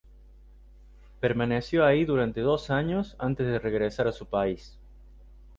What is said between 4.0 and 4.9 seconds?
a su país.